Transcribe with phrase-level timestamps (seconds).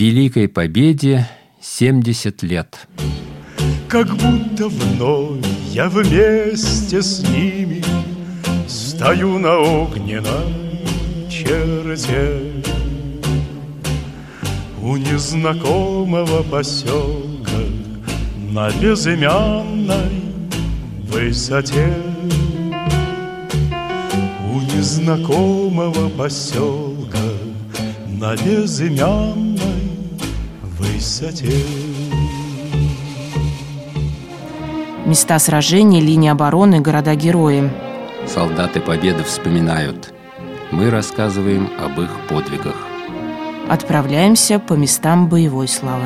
[0.00, 1.28] Великой Победе
[1.60, 2.88] 70 лет.
[3.86, 7.84] Как будто вновь я вместе с ними
[8.66, 10.80] Стою на огненной
[11.28, 12.40] черте
[14.82, 17.60] У незнакомого поселка
[18.52, 20.22] На безымянной
[21.10, 21.94] высоте
[24.50, 27.18] У незнакомого поселка
[28.18, 29.49] На безымянной
[31.00, 31.50] высоте
[35.06, 37.70] Места сражений, линии обороны, города-герои.
[38.28, 40.12] Солдаты Победы вспоминают.
[40.70, 42.76] Мы рассказываем об их подвигах.
[43.68, 46.04] Отправляемся по местам боевой славы.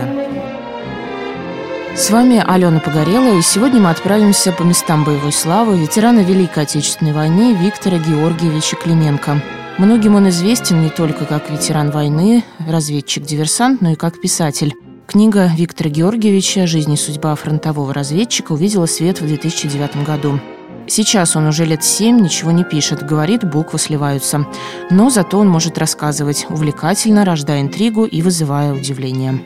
[1.96, 7.12] С вами Алена Погорела, и сегодня мы отправимся по местам боевой славы ветерана Великой Отечественной
[7.12, 9.42] войны Виктора Георгиевича Клименко.
[9.76, 14.74] Многим он известен не только как ветеран войны, разведчик-диверсант, но и как писатель.
[15.06, 20.40] Книга Виктора Георгиевича «Жизнь и судьба фронтового разведчика» увидела свет в 2009 году.
[20.86, 24.46] Сейчас он уже лет семь ничего не пишет, говорит, буквы сливаются.
[24.90, 29.44] Но зато он может рассказывать, увлекательно, рождая интригу и вызывая удивление.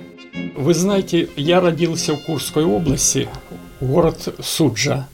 [0.56, 3.29] Вы знаете, я родился в Курской области,
[3.81, 5.09] город Суджа.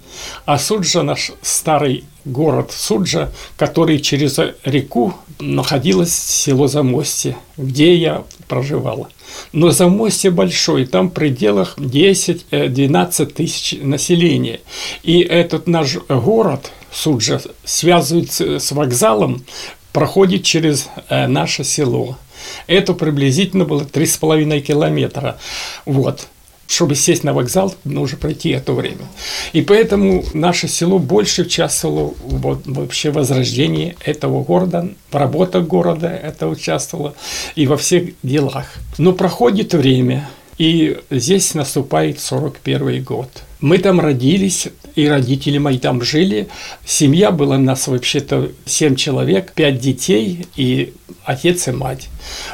[0.44, 9.08] А Суджа наш старый город Суджа, который через реку находилось село Замостье, где я проживала.
[9.52, 14.60] Но Замостье большой, там в пределах 10-12 тысяч населения.
[15.02, 19.44] И этот наш город Суджа связывается с вокзалом,
[19.92, 22.18] проходит через э, наше село.
[22.66, 25.38] Это приблизительно было 3,5 километра.
[25.86, 26.28] Вот
[26.66, 29.06] чтобы сесть на вокзал, нужно пройти это время.
[29.52, 36.48] И поэтому наше село больше участвовало в вообще возрождении этого города, в работах города это
[36.48, 37.14] участвовало
[37.54, 38.66] и во всех делах.
[38.98, 40.28] Но проходит время,
[40.58, 43.28] и здесь наступает 41 год.
[43.60, 46.48] Мы там родились, и родители мои там жили.
[46.84, 50.92] Семья была у нас вообще-то 7 человек, 5 детей и
[51.24, 52.08] отец и мать.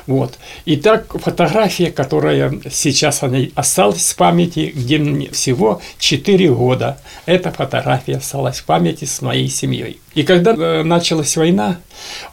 [0.06, 0.38] Вот.
[0.64, 6.98] И так фотография, которая сейчас она осталась в памяти, где мне всего 4 года.
[7.26, 10.00] Эта фотография осталась в памяти с моей семьей.
[10.14, 11.78] И когда э, началась война,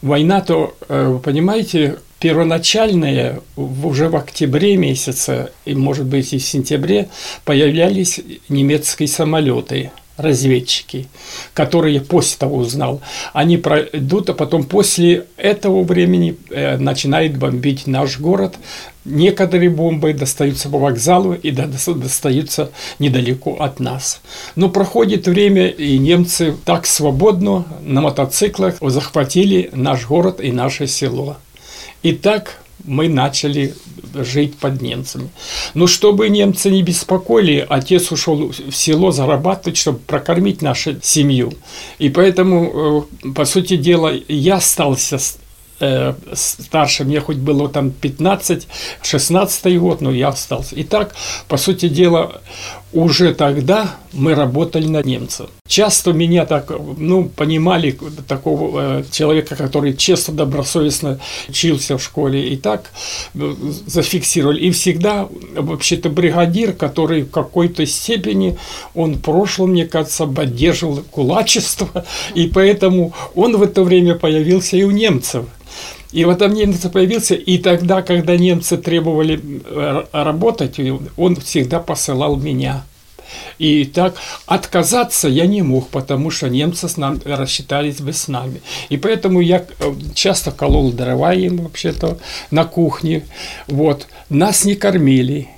[0.02, 6.44] война, то, э, вы понимаете, первоначальные, уже в октябре месяце, и может быть и в
[6.44, 7.10] сентябре,
[7.46, 8.20] появлялись
[8.50, 11.08] немецкие самолеты разведчики,
[11.54, 13.02] которые после того узнал,
[13.34, 18.56] они пройдут, а потом после этого времени э, начинают бомбить наш город.
[19.06, 24.20] Некоторые бомбы достаются по вокзалу и достаются недалеко от нас.
[24.56, 31.38] Но проходит время, и немцы так свободно на мотоциклах захватили наш город и наше село.
[32.04, 33.76] И так мы начали
[34.14, 35.30] жить под немцами.
[35.74, 41.54] Но чтобы немцы не беспокоили, отец ушел в село зарабатывать, чтобы прокормить нашу семью.
[42.00, 45.20] И поэтому, э, по сути дела, я остался
[45.80, 48.68] э, старше, мне хоть было там 15,
[49.04, 50.74] 16 год, но я остался.
[50.78, 51.16] Итак,
[51.48, 52.42] по сути дела,
[52.94, 55.50] уже тогда мы работали на немцев.
[55.68, 62.56] Часто меня так, ну, понимали такого э, человека, который честно, добросовестно учился в школе, и
[62.56, 62.92] так
[63.36, 63.56] э,
[63.86, 64.62] зафиксировали.
[64.62, 68.58] И всегда, вообще-то, бригадир, который в какой-то степени,
[68.96, 72.06] он прошлом, мне кажется, поддерживал кулачество,
[72.36, 75.46] и поэтому он в это время появился и у немцев.
[76.12, 80.80] И вот там немец появился, и тогда, когда немцы требовали э, работать,
[81.18, 82.86] он всегда посылал меня.
[83.58, 88.62] И так отказаться я не мог, потому что немцы с нами рассчитались бы с нами.
[88.90, 92.20] И поэтому я э, часто колол дрова им вообще-то
[92.52, 93.26] на кухне.
[93.68, 94.08] Вот.
[94.30, 95.50] Нас не кормили.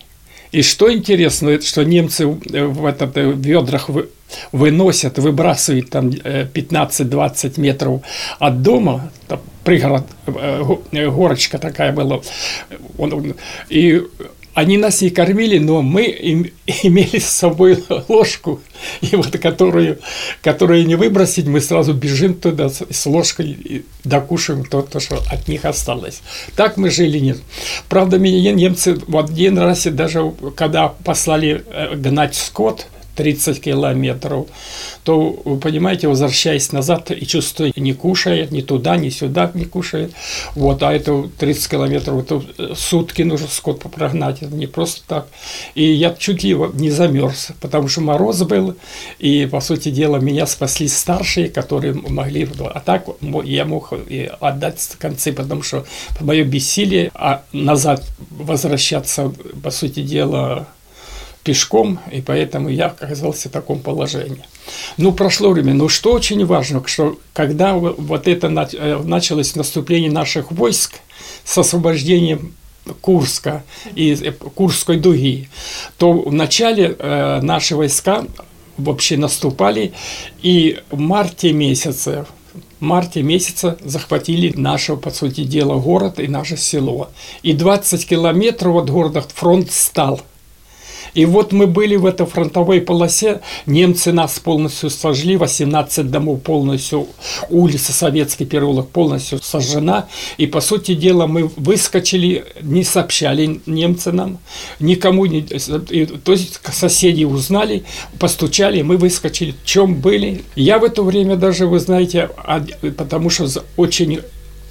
[0.52, 3.90] И что интересно, что немцы в, этот, ведрах
[4.52, 8.02] выносят, выбрасывают там 15-20 э, метров
[8.40, 12.22] от дома, там пригород, э, э, горочка такая была,
[13.70, 14.02] и
[14.60, 16.52] они нас не кормили, но мы им,
[16.84, 18.60] имели с собой ложку,
[19.02, 20.00] и вот которую,
[20.42, 25.48] которую не выбросить, мы сразу бежим туда с ложкой и докушаем то, то, что от
[25.48, 26.22] них осталось.
[26.56, 27.20] Так мы жили.
[27.20, 27.38] Нет.
[27.88, 31.64] Правда, меня немцы в один раз, даже когда послали
[31.96, 32.88] гнать скот–
[33.20, 34.48] 30 километров,
[35.04, 40.14] то, вы понимаете, возвращаясь назад и чувствуя, не кушает, ни туда, ни сюда не кушает.
[40.56, 45.28] Вот, а это 30 километров, это сутки нужно скот прогнать, это не просто так.
[45.76, 48.76] И я чуть ли не замерз, потому что мороз был,
[49.20, 52.48] и, по сути дела, меня спасли старшие, которые могли...
[52.74, 53.06] А так
[53.44, 55.86] я мог и отдать концы, потому что
[56.22, 60.70] мое бессилие, а назад возвращаться, по сути дела,
[61.44, 64.44] пешком, и поэтому я оказался в таком положении.
[64.98, 65.74] Ну, прошло время.
[65.74, 70.96] Но что очень важно, что когда вот это э, началось наступление наших войск
[71.44, 72.54] с освобождением
[73.02, 73.64] Курска
[73.96, 75.50] и э, Курской дуги,
[75.98, 78.26] то вначале э, наши войска
[78.78, 79.94] вообще наступали,
[80.42, 82.26] и в марте месяце
[82.80, 87.10] в марте месяца захватили наше, по сути дела, город и наше село.
[87.44, 90.22] И 20 километров от города фронт стал–
[91.14, 97.08] и вот мы были в этой фронтовой полосе, немцы нас полностью сожгли, 18 домов полностью,
[97.50, 100.08] улица Советский переулок полностью сожжена.
[100.38, 104.40] И, по сути дела, мы выскочили, не сообщали немцы нам,
[104.80, 105.42] никому не...
[105.42, 107.84] То есть соседи узнали,
[108.20, 109.54] постучали, мы выскочили.
[109.64, 110.44] В чем были?
[110.56, 112.30] Я в это время даже, вы знаете,
[112.98, 113.48] потому что
[113.78, 114.22] очень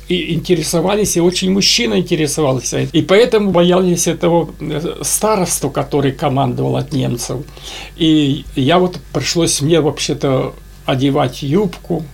[0.08, 2.81] и интересовались, и очень мужчина интересовался.
[2.93, 7.38] И поэтому боялись этого э, старосту, который командовал от немцев.
[7.96, 10.55] И я вот пришлось мне вообще-то
[10.87, 12.05] одевать юбку,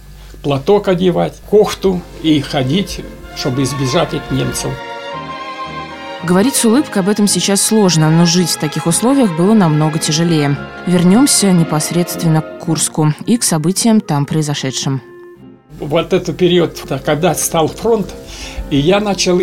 [0.43, 3.01] платок одевать, кофту и ходить,
[3.37, 4.71] чтобы избежать от немцев.
[6.25, 10.57] Говорить с улыбкой об этом сейчас сложно, но жить в таких условиях было намного тяжелее.
[10.87, 15.14] Вернемся непосредственно к Курску и к событиям там произошедшим
[15.81, 18.15] вот этот период, когда стал фронт,
[18.71, 19.41] и я начал,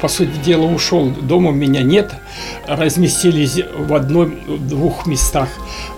[0.00, 1.10] по сути дела, ушел.
[1.10, 2.12] Дома у меня нет.
[2.66, 4.38] Разместились в одном,
[4.68, 5.48] двух местах.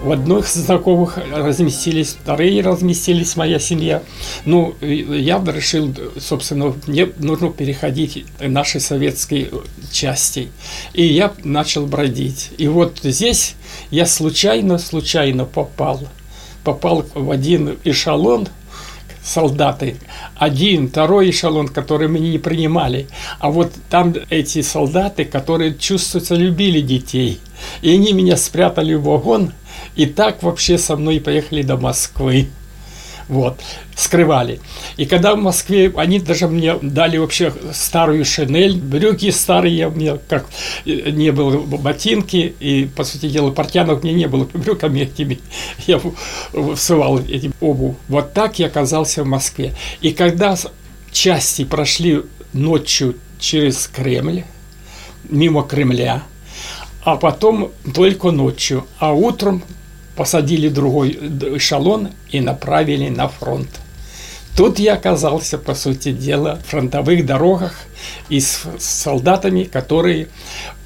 [0.02, 4.02] В одних знакомых разместились, вторые разместились, моя семья.
[4.44, 9.50] Ну, я решил, собственно, мне нужно переходить в наши советские
[9.90, 10.48] части.
[10.94, 12.50] И я начал бродить.
[12.56, 13.56] И вот здесь
[13.90, 16.00] я случайно, случайно попал.
[16.64, 18.48] Попал в один эшелон–
[19.22, 19.96] солдаты.
[20.36, 23.08] Один, второй эшелон, который мы не принимали.
[23.38, 27.40] А вот там эти солдаты, которые, чувствуется, любили детей.
[27.82, 29.52] И они меня спрятали в вагон,
[29.96, 32.48] и так вообще со мной поехали до Москвы
[33.30, 33.60] вот,
[33.94, 34.60] скрывали.
[34.96, 40.46] И когда в Москве, они даже мне дали вообще старую шинель, брюки старые, мне как
[40.84, 45.38] э, не было ботинки, и, по сути дела, портянок мне не было, брюками этими
[45.86, 46.00] я
[46.74, 47.94] всывал эти обувь.
[48.08, 49.74] Вот так я оказался в Москве.
[50.00, 50.56] И когда
[51.12, 52.22] части прошли
[52.52, 54.42] ночью через Кремль,
[55.28, 56.24] мимо Кремля,
[57.04, 59.62] а потом только ночью, а утром
[60.20, 61.12] посадили другой
[61.56, 63.70] эшелон и направили на фронт.
[64.54, 67.72] Тут я оказался, по сути дела, в фронтовых дорогах
[68.28, 70.28] и с солдатами, которые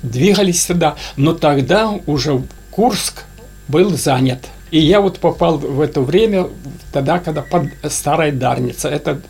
[0.05, 0.95] двигались сюда.
[1.17, 3.25] Но тогда уже Курск
[3.67, 4.47] был занят.
[4.71, 6.47] И я вот попал в это время,
[6.93, 9.21] тогда, когда под Старая Дарница, это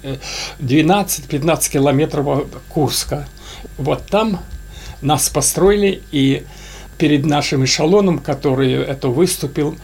[0.61, 3.27] 12-15 километров от Курска.
[3.79, 4.41] Вот там
[5.01, 6.45] нас построили, и
[6.99, 9.77] перед нашим эшелоном, который это выступил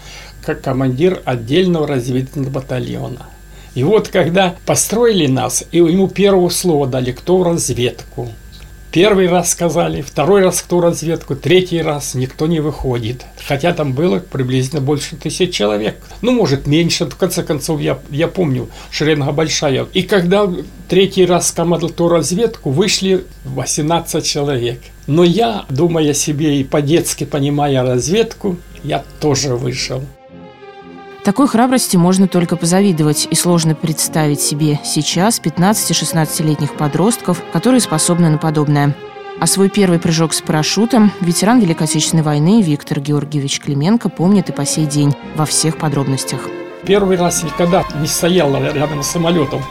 [0.44, 3.26] как командир отдельного разведывательного батальона.
[3.74, 8.28] И вот когда построили нас, и ему первого слова дали, кто в разведку–
[8.92, 13.24] Первый раз сказали, второй раз кто разведку, третий раз никто не выходит.
[13.46, 15.96] Хотя там было приблизительно больше тысяч человек.
[16.22, 19.86] Ну, может, меньше, в конце концов, я, я помню, шеренга большая.
[19.92, 20.50] И когда
[20.88, 24.80] третий раз командовал ту разведку, вышли 18 человек.
[25.10, 30.04] Но я, думая себе и по-детски понимая разведку, я тоже вышел.
[31.24, 38.38] Такой храбрости можно только позавидовать, и сложно представить себе сейчас 15-16-летних подростков, которые способны на
[38.38, 38.94] подобное.
[39.40, 44.52] А свой первый прыжок с парашютом ветеран Великой Отечественной войны Виктор Георгиевич Клименко помнит и
[44.52, 46.42] по сей день во всех подробностях.
[46.84, 49.62] Первый раз никогда не стоял рядом с самолетом.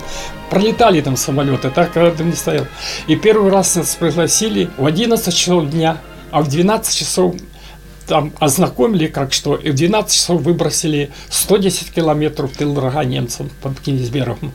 [0.49, 2.67] Пролетали там самолеты, так рядом не стоял.
[3.07, 5.97] И первый раз нас пригласили в 11 часов дня,
[6.31, 7.35] а в 12 часов
[8.07, 13.79] там ознакомили, как что, и в 12 часов выбросили 110 километров тыл врага немцам под
[13.79, 14.51] Кенисбергом.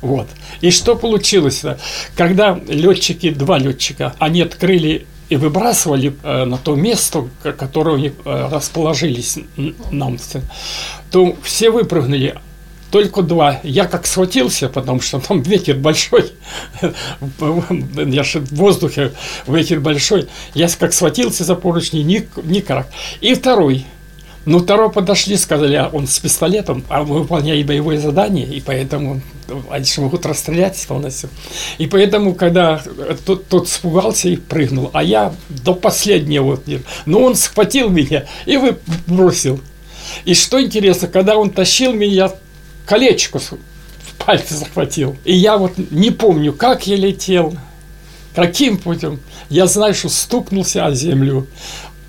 [0.00, 0.28] Вот.
[0.60, 1.62] И что получилось?
[2.16, 8.48] Когда летчики, два летчика, они открыли и выбрасывали э, на то место, которое они э,
[8.50, 9.38] расположились
[9.90, 10.18] нам,
[11.10, 12.36] то все выпрыгнули,
[12.90, 13.60] только два.
[13.62, 16.32] Я как схватился, потому что там ветер большой,
[17.96, 19.12] я же в воздухе,
[19.46, 20.28] ветер большой.
[20.54, 22.88] Я как схватился за поручни, никак.
[23.20, 23.84] И второй
[24.46, 29.20] Ну, второй подошли, сказали, а он с пистолетом, а мы выполняем боевое задание, и поэтому
[29.70, 31.30] они же могут расстрелять полностью.
[31.78, 32.80] И поэтому, когда
[33.24, 36.60] тот, тот испугался и прыгнул, а я до последнего,
[37.06, 39.60] ну, он схватил меня и выбросил.
[40.24, 42.30] И что интересно, когда он тащил меня,
[42.86, 43.54] колечко в
[44.24, 45.16] пальце захватил.
[45.24, 47.56] И я вот не помню, как я летел,
[48.36, 49.18] каким путем.
[49.48, 51.48] Я знаю, что стукнулся о землю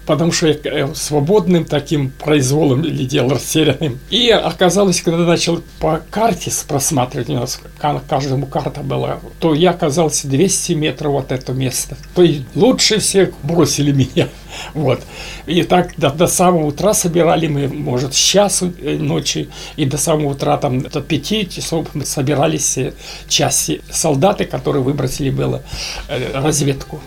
[0.08, 4.00] потому что я э, свободным таким произволом летел, растерянным.
[4.10, 7.60] И оказалось, когда начал по карте просматривать, у нас
[8.08, 11.98] каждому карта была, то я оказался 200 метров от этого места.
[12.16, 14.30] То есть лучше всех бросили меня.
[14.74, 15.02] Вот.
[15.46, 19.98] И так до, до самого утра собирали мы, может, с часу э, ночи, и до
[19.98, 22.94] самого утра, там, до пяти часов мы собирались все
[23.28, 25.62] части солдаты, которые выбросили было
[26.08, 27.02] э, разведку.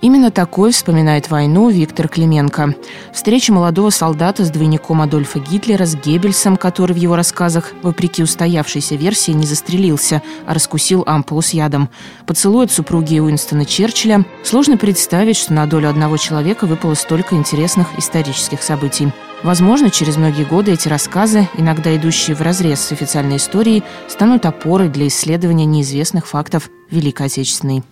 [0.00, 2.74] Именно такой вспоминает войну Виктор Клименко.
[3.12, 8.94] Встреча молодого солдата с двойником Адольфа Гитлера, с Геббельсом, который в его рассказах, вопреки устоявшейся
[8.94, 11.88] версии, не застрелился, а раскусил ампулу с ядом.
[12.26, 14.24] Поцелуй от супруги Уинстона Черчилля.
[14.44, 19.12] Сложно представить, что на долю одного человека выпало столько интересных исторических событий.
[19.42, 24.88] Возможно, через многие годы эти рассказы, иногда идущие в разрез с официальной историей, станут опорой
[24.88, 27.82] для исследования неизвестных фактов Великой Отечественной.